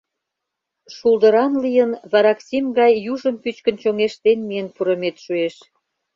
[0.95, 5.55] Шулдыран лийын, вараксим гай южым пӱчкын чоҥештен миен пурымет шуэш.